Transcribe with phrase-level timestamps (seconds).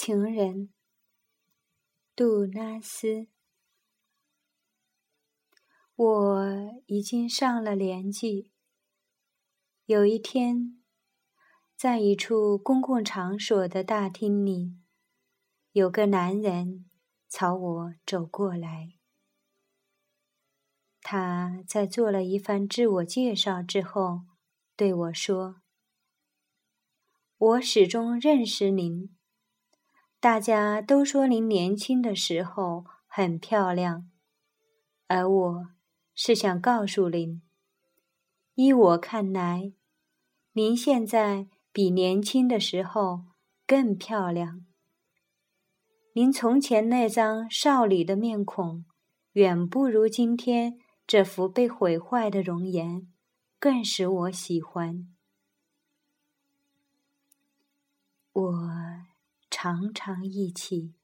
[0.00, 0.72] 情人，
[2.14, 3.26] 杜拉斯。
[5.96, 6.46] 我
[6.86, 8.52] 已经上了年纪。
[9.86, 10.80] 有一天，
[11.76, 14.76] 在一处公共场所的大厅里，
[15.72, 16.88] 有个男人
[17.28, 18.90] 朝我走过来。
[21.00, 24.20] 他在做了一番自我介绍之后，
[24.76, 25.56] 对我说
[27.36, 29.17] ：“我始终认识您。
[30.20, 34.08] 大家都说您年轻的时候很漂亮，
[35.06, 35.68] 而我……”
[36.20, 37.42] 是想告诉您，
[38.56, 39.72] 依我看来，
[40.54, 43.26] 您现在比年轻的时候
[43.64, 44.66] 更漂亮。
[46.14, 48.84] 您从前那张少女的面孔，
[49.34, 53.06] 远不如今天这幅被毁坏的容颜
[53.60, 55.06] 更使我喜欢。
[58.32, 58.52] 我
[59.60, 60.94] 常常忆起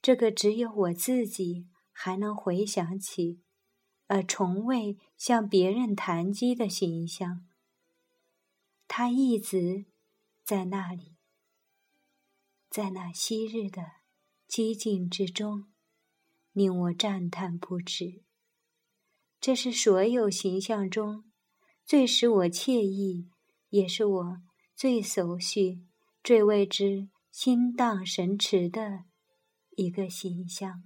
[0.00, 3.42] 这个只有我自己还能回想起。
[4.06, 7.44] 而从未向别人谈及的形象，
[8.86, 9.86] 他一直
[10.44, 11.16] 在那里，
[12.70, 13.82] 在那昔日的
[14.48, 15.72] 寂静之中，
[16.52, 18.22] 令我赞叹不止。
[19.40, 21.24] 这是所有形象中
[21.84, 23.28] 最使我惬意，
[23.70, 24.42] 也是我
[24.76, 25.84] 最熟悉、
[26.22, 29.04] 最为之心荡神驰的
[29.70, 30.82] 一个形象。